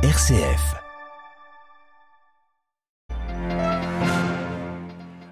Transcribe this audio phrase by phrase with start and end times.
[0.00, 0.76] RCF.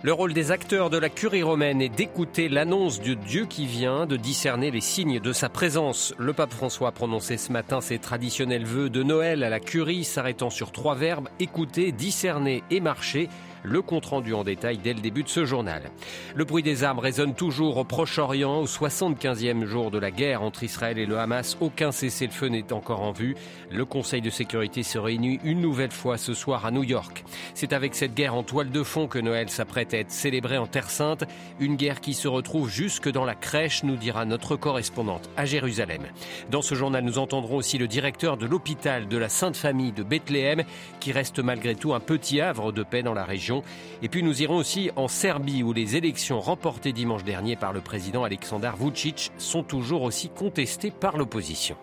[0.02, 4.06] Le rôle des acteurs de la curie romaine est d'écouter l'annonce de Dieu qui vient,
[4.06, 6.14] de discerner les signes de sa présence.
[6.18, 10.02] Le pape François a prononcé ce matin ses traditionnels vœux de Noël à la curie,
[10.02, 13.28] s'arrêtant sur trois verbes écouter, discerner et marcher
[13.66, 15.90] le compte-rendu en détail dès le début de ce journal.
[16.34, 20.62] Le bruit des armes résonne toujours au Proche-Orient, au 75e jour de la guerre entre
[20.62, 21.56] Israël et le Hamas.
[21.60, 23.34] Aucun cessez-le-feu n'est encore en vue.
[23.70, 27.24] Le Conseil de sécurité se réunit une nouvelle fois ce soir à New York.
[27.54, 30.66] C'est avec cette guerre en toile de fond que Noël s'apprête à être célébré en
[30.66, 31.24] Terre Sainte.
[31.58, 36.02] Une guerre qui se retrouve jusque dans la crèche, nous dira notre correspondante à Jérusalem.
[36.50, 40.04] Dans ce journal, nous entendrons aussi le directeur de l'hôpital de la Sainte Famille de
[40.04, 40.62] Bethléem,
[41.00, 43.55] qui reste malgré tout un petit havre de paix dans la région.
[44.02, 47.80] Et puis nous irons aussi en Serbie où les élections remportées dimanche dernier par le
[47.80, 51.76] président Aleksandar Vucic sont toujours aussi contestées par l'opposition.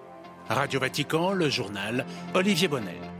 [0.49, 3.12] Radio Vatican, le journal Olivier Bonnel.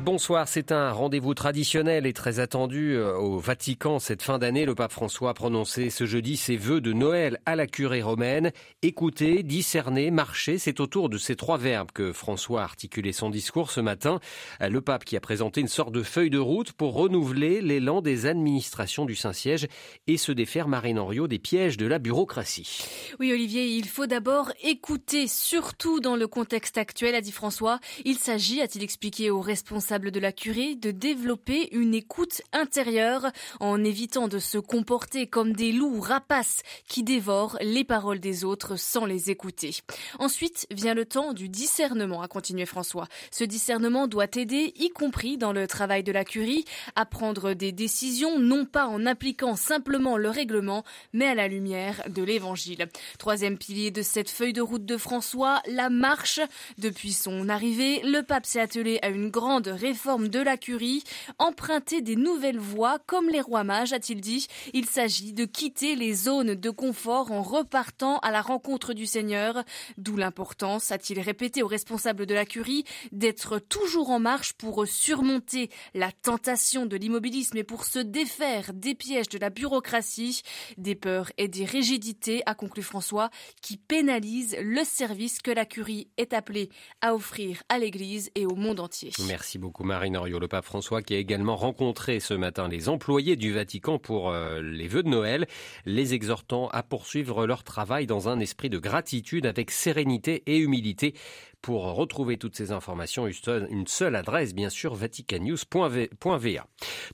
[0.00, 4.64] Bonsoir, c'est un rendez-vous traditionnel et très attendu euh, au Vatican cette fin d'année.
[4.64, 8.52] Le pape François a prononcé ce jeudi ses vœux de Noël à la curée romaine.
[8.80, 13.70] Écouter, discerner, marcher, c'est autour de ces trois verbes que François a articulé son discours
[13.70, 14.18] ce matin.
[14.62, 18.00] Euh, le pape qui a présenté une sorte de feuille de route pour renouveler l'élan
[18.00, 19.68] des administrations du Saint-Siège
[20.06, 22.86] et se défaire Marine Henriot des pièges de la bureaucratie.
[23.20, 27.78] Oui Olivier, il faut d'abord écouter, surtout dans le contexte actuel, a dit François.
[28.06, 33.82] Il s'agit, a-t-il expliqué aux responsables de la curie de développer une écoute intérieure en
[33.82, 39.04] évitant de se comporter comme des loups rapaces qui dévorent les paroles des autres sans
[39.04, 39.76] les écouter.
[40.18, 43.08] Ensuite vient le temps du discernement, a continué François.
[43.32, 47.72] Ce discernement doit aider, y compris dans le travail de la curie, à prendre des
[47.72, 52.88] décisions non pas en appliquant simplement le règlement, mais à la lumière de l'évangile.
[53.18, 56.40] Troisième pilier de cette feuille de route de François, la marche.
[56.78, 61.02] Depuis son arrivée, le pape s'est attelé à une grande réforme de la curie,
[61.38, 64.46] emprunter des nouvelles voies comme les rois mages, a-t-il dit.
[64.72, 69.64] Il s'agit de quitter les zones de confort en repartant à la rencontre du Seigneur,
[69.98, 75.70] d'où l'importance, a-t-il répété aux responsables de la curie, d'être toujours en marche pour surmonter
[75.94, 80.42] la tentation de l'immobilisme et pour se défaire des pièges de la bureaucratie,
[80.76, 83.30] des peurs et des rigidités, a conclu François,
[83.60, 86.68] qui pénalisent le service que la curie est appelée
[87.00, 89.12] à offrir à l'Église et au monde entier.
[89.26, 93.52] Merci Marine Oriot, le pape François qui a également rencontré ce matin les employés du
[93.52, 95.46] Vatican pour euh, les vœux de Noël,
[95.86, 101.14] les exhortant à poursuivre leur travail dans un esprit de gratitude avec sérénité et humilité
[101.62, 106.66] pour retrouver toutes ces informations, une seule adresse, bien sûr, vaticanews.va.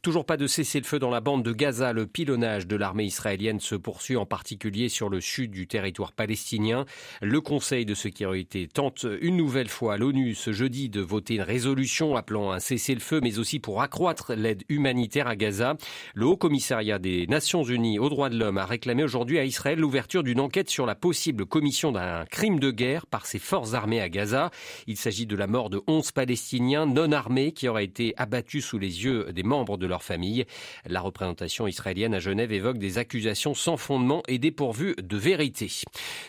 [0.03, 1.93] Toujours pas de cessez-le-feu dans la bande de Gaza.
[1.93, 6.87] Le pilonnage de l'armée israélienne se poursuit, en particulier sur le sud du territoire palestinien.
[7.21, 11.43] Le Conseil de sécurité tente une nouvelle fois à l'ONU ce jeudi de voter une
[11.43, 15.77] résolution appelant un cessez-le-feu, mais aussi pour accroître l'aide humanitaire à Gaza.
[16.15, 19.79] Le Haut Commissariat des Nations Unies aux droits de l'homme a réclamé aujourd'hui à Israël
[19.79, 24.01] l'ouverture d'une enquête sur la possible commission d'un crime de guerre par ses forces armées
[24.01, 24.38] à Gaza.
[24.87, 28.79] Il s'agit de la mort de 11 Palestiniens non armés qui auraient été abattus sous
[28.79, 30.45] les yeux des membres de leur famille.
[30.87, 35.71] La représentation israélienne à Genève évoque des accusations sans fondement et dépourvues de vérité.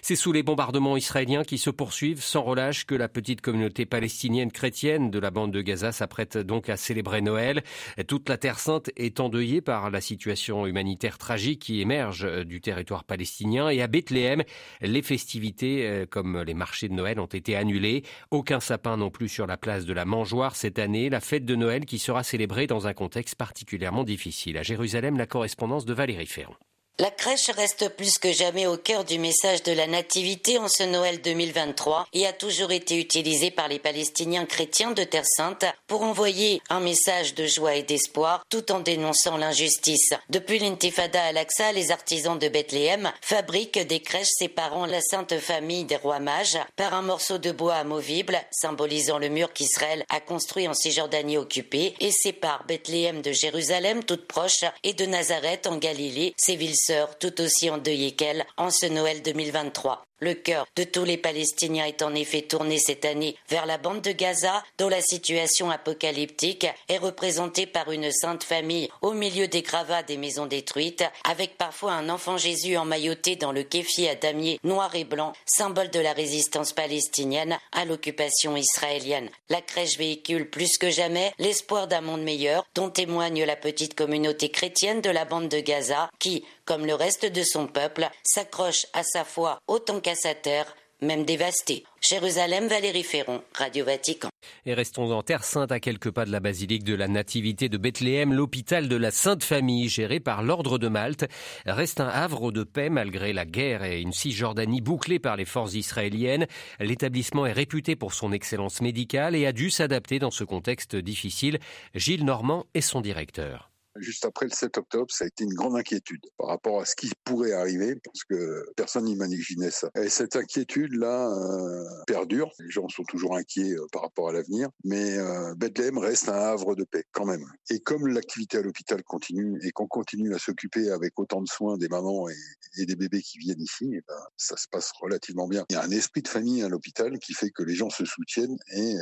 [0.01, 4.51] C'est sous les bombardements israéliens qui se poursuivent sans relâche que la petite communauté palestinienne
[4.51, 7.63] chrétienne de la bande de Gaza s'apprête donc à célébrer Noël.
[8.07, 13.03] Toute la Terre sainte est endeuillée par la situation humanitaire tragique qui émerge du territoire
[13.03, 14.43] palestinien et à Bethléem,
[14.81, 17.98] les festivités euh, comme les marchés de Noël ont été annulées.
[18.31, 21.55] Aucun sapin non plus sur la place de la Mangeoire cette année, la fête de
[21.55, 24.57] Noël qui sera célébrée dans un contexte particulièrement difficile.
[24.57, 26.55] À Jérusalem, la correspondance de Valérie Ferrand.
[27.01, 30.83] La crèche reste plus que jamais au cœur du message de la Nativité en ce
[30.83, 36.01] Noël 2023 et a toujours été utilisée par les Palestiniens chrétiens de Terre Sainte pour
[36.01, 40.13] envoyer un message de joie et d'espoir tout en dénonçant l'injustice.
[40.29, 45.85] Depuis l'intifada à l'Aqsa, les artisans de Bethléem fabriquent des crèches séparant la Sainte Famille
[45.85, 50.67] des Rois Mages par un morceau de bois amovible symbolisant le mur qu'Israël a construit
[50.67, 56.33] en Cisjordanie occupée et sépare Bethléem de Jérusalem toute proche et de Nazareth en Galilée,
[56.35, 56.75] ces villes
[57.19, 60.05] tout aussi endeuillée qu'elle en ce Noël 2023.
[60.21, 64.01] Le cœur de tous les Palestiniens est en effet tourné cette année vers la bande
[64.01, 69.61] de Gaza, dont la situation apocalyptique est représentée par une sainte famille au milieu des
[69.61, 74.59] gravats des maisons détruites, avec parfois un enfant Jésus emmailloté dans le kéfi à damier
[74.65, 79.29] noir et blanc, symbole de la résistance palestinienne à l'occupation israélienne.
[79.47, 84.49] La crèche véhicule plus que jamais l'espoir d'un monde meilleur, dont témoigne la petite communauté
[84.49, 89.01] chrétienne de la bande de Gaza, qui, comme le reste de son peuple, s'accroche à
[89.01, 91.83] sa foi autant qu'à sa terre même dévastée.
[91.99, 94.29] Jérusalem, Valérie Ferron, Radio Vatican.
[94.67, 97.77] Et restons en Terre Sainte, à quelques pas de la basilique de la Nativité de
[97.79, 101.25] Bethléem, l'hôpital de la Sainte Famille, géré par l'Ordre de Malte,
[101.65, 105.73] reste un havre de paix malgré la guerre et une Cisjordanie bouclée par les forces
[105.73, 106.45] israéliennes.
[106.79, 111.57] L'établissement est réputé pour son excellence médicale et a dû s'adapter dans ce contexte difficile.
[111.95, 115.75] Gilles Normand est son directeur juste après le 7 octobre, ça a été une grande
[115.75, 119.89] inquiétude par rapport à ce qui pourrait arriver, parce que personne n'imaginait ça.
[119.95, 122.51] Et cette inquiétude-là euh, perdure.
[122.59, 125.53] Les gens sont toujours inquiets euh, par rapport à l'avenir, mais euh,
[125.99, 127.45] reste un havre de paix quand même.
[127.69, 131.77] Et comme l'activité à l'hôpital continue et qu'on continue à s'occuper avec autant de soins
[131.77, 135.65] des mamans et, des bébés qui viennent ici, eh ben, ça se passe relativement bien.
[135.69, 138.05] Il y a un esprit de famille à l'hôpital qui fait que les gens se
[138.05, 138.95] soutiennent et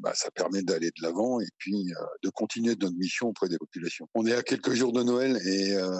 [0.00, 1.86] bah, ça permet d'aller de l'avant et puis
[2.22, 3.99] de continuer notre mission auprès des populations.
[4.14, 5.90] On est à quelques jours de Noël et euh,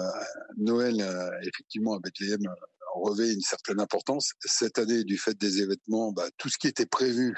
[0.57, 2.53] Noël, euh, effectivement, à Bethléem, euh,
[2.95, 4.33] revêt une certaine importance.
[4.39, 7.35] Cette année, du fait des événements, bah, tout ce qui était prévu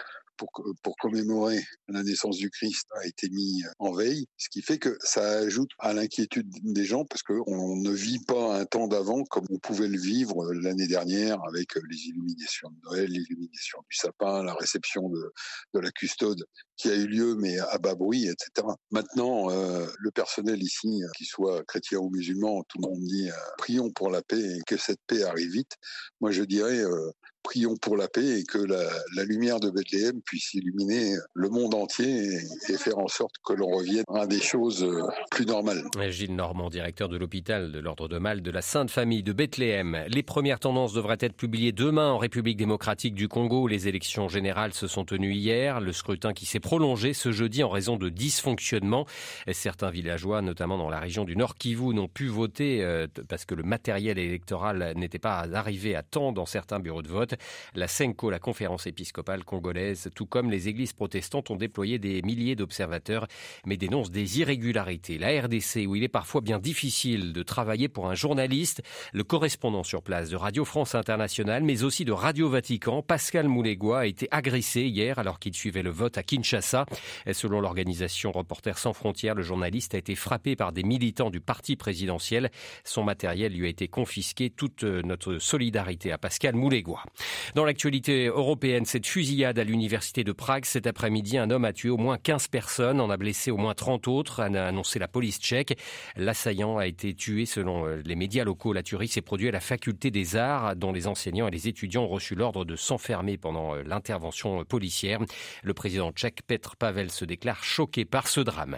[0.84, 4.98] pour, commémorer la naissance du Christ a été mis en veille, ce qui fait que
[5.02, 9.46] ça ajoute à l'inquiétude des gens parce qu'on ne vit pas un temps d'avant comme
[9.50, 14.54] on pouvait le vivre l'année dernière avec les illuminations de Noël, l'illumination du sapin, la
[14.54, 15.32] réception de,
[15.74, 16.44] la custode
[16.78, 18.68] qui a eu lieu mais à bas bruit, etc.
[18.92, 23.36] Maintenant, euh, le personnel ici, qu'il soit chrétien ou musulman, tout le monde dit euh,
[23.58, 25.74] prions pour la paix et que cette paix arrive vite.
[26.22, 27.12] Moi, je dirais euh,
[27.44, 32.40] prions pour la paix et que la, lumière de Bethléem puisse illuminer le monde entier
[32.70, 35.84] et, faire en sorte que l'on revienne à des choses euh, plus normales.
[36.10, 40.04] Gilles Normand, directeur de l'hôpital de l'Ordre de Malte de la Sainte Famille de Bethléem.
[40.08, 43.68] Les premières tendances devraient être publiées demain en République démocratique du Congo.
[43.68, 45.80] Les élections générales se sont tenues hier.
[45.80, 49.06] Le scrutin qui s'est prolongé ce jeudi en raison de dysfonctionnements.
[49.52, 53.56] Certains villageois, notamment dans la région du Nord Kivu, n'ont pu voter euh, parce que
[53.56, 57.33] le matériel électoral n'était pas arrivé à temps dans certains bureaux de vote.
[57.76, 62.56] La CENCO, la conférence épiscopale congolaise, tout comme les églises protestantes, ont déployé des milliers
[62.56, 63.28] d'observateurs,
[63.66, 65.18] mais dénoncent des irrégularités.
[65.18, 68.82] La RDC, où il est parfois bien difficile de travailler pour un journaliste,
[69.14, 74.00] le correspondant sur place de Radio France Internationale, mais aussi de Radio Vatican, Pascal Moulégois,
[74.00, 76.86] a été agressé hier alors qu'il suivait le vote à Kinshasa.
[77.32, 81.76] Selon l'organisation Reporters sans frontières, le journaliste a été frappé par des militants du parti
[81.76, 82.52] présidentiel.
[82.84, 84.50] Son matériel lui a été confisqué.
[84.50, 87.04] Toute notre solidarité à Pascal Moulégois.
[87.56, 91.90] Dans l'actualité européenne, cette fusillade à l'université de Prague cet après-midi, un homme a tué
[91.90, 95.40] au moins 15 personnes, en a blessé au moins 30 autres, a annoncé la police
[95.40, 95.78] tchèque.
[96.16, 98.74] L'assaillant a été tué selon euh, les médias locaux.
[98.74, 102.04] La tuerie s'est produite à la faculté des arts, dont les enseignants et les étudiants
[102.04, 105.20] ont reçu l'ordre de s'enfermer pendant euh, l'intervention policière.
[105.64, 108.78] Le président tchèque Petr Pavel se déclare choqué par ce drame.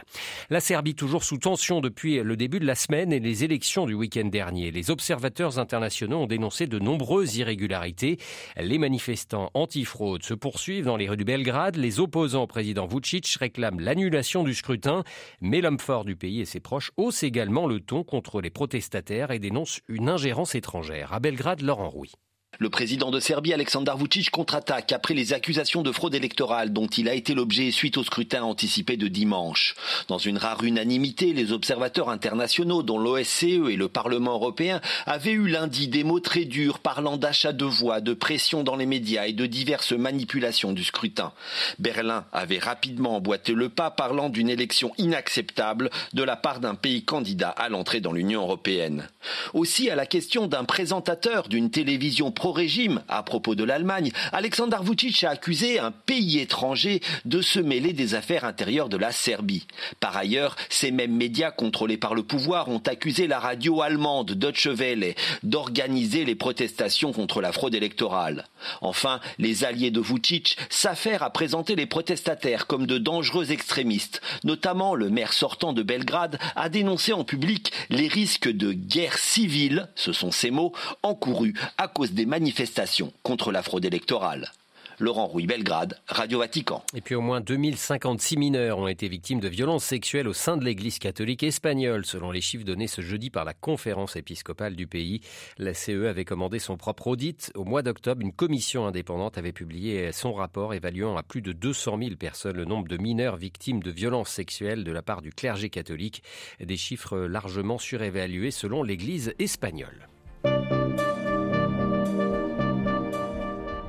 [0.49, 3.93] La Serbie toujours sous tension depuis le début de la semaine et les élections du
[3.93, 4.71] week-end dernier.
[4.71, 8.17] Les observateurs internationaux ont dénoncé de nombreuses irrégularités.
[8.57, 11.75] Les manifestants anti-fraude se poursuivent dans les rues du Belgrade.
[11.75, 15.03] Les opposants au président Vucic réclament l'annulation du scrutin.
[15.41, 19.31] Mais l'homme fort du pays et ses proches haussent également le ton contre les protestataires
[19.31, 21.13] et dénoncent une ingérence étrangère.
[21.13, 22.11] À Belgrade, Laurent Rouy.
[22.57, 27.09] Le président de Serbie, Aleksandar Vucic, contre-attaque après les accusations de fraude électorale dont il
[27.09, 29.75] a été l'objet suite au scrutin anticipé de dimanche.
[30.07, 35.47] Dans une rare unanimité, les observateurs internationaux, dont l'OSCE et le Parlement européen, avaient eu
[35.47, 39.33] lundi des mots très durs parlant d'achat de voix, de pression dans les médias et
[39.33, 41.33] de diverses manipulations du scrutin.
[41.79, 47.03] Berlin avait rapidement emboîté le pas parlant d'une élection inacceptable de la part d'un pays
[47.03, 49.09] candidat à l'entrée dans l'Union européenne.
[49.53, 55.23] Aussi, à la question d'un présentateur d'une télévision régime à propos de l'Allemagne, Alexander Vucic
[55.23, 59.67] a accusé un pays étranger de se mêler des affaires intérieures de la Serbie.
[59.99, 64.67] Par ailleurs, ces mêmes médias contrôlés par le pouvoir ont accusé la radio allemande Deutsche
[64.67, 68.45] Welle d'organiser les protestations contre la fraude électorale.
[68.81, 74.21] Enfin, les alliés de Vucic s'affairent à présenter les protestataires comme de dangereux extrémistes.
[74.43, 79.89] Notamment, le maire sortant de Belgrade a dénoncé en public les risques de guerre civile,
[79.95, 80.73] ce sont ces mots,
[81.03, 84.51] encourus à cause des manifestations contre la fraude électorale.
[84.99, 86.83] Laurent Rouy, Belgrade, Radio Vatican.
[86.93, 90.65] Et puis au moins 2056 mineurs ont été victimes de violences sexuelles au sein de
[90.65, 95.21] l'Église catholique espagnole, selon les chiffres donnés ce jeudi par la conférence épiscopale du pays.
[95.57, 97.53] La CE avait commandé son propre audit.
[97.55, 101.99] Au mois d'octobre, une commission indépendante avait publié son rapport évaluant à plus de 200
[101.99, 105.69] 000 personnes le nombre de mineurs victimes de violences sexuelles de la part du clergé
[105.69, 106.21] catholique.
[106.59, 110.09] Des chiffres largement surévalués selon l'Église espagnole.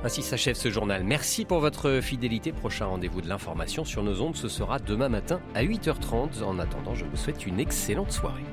[0.07, 1.03] Ainsi s'achève ce journal.
[1.03, 2.53] Merci pour votre fidélité.
[2.53, 6.43] Prochain rendez-vous de l'information sur nos ondes, ce sera demain matin à 8h30.
[6.43, 8.45] En attendant, je vous souhaite une excellente soirée.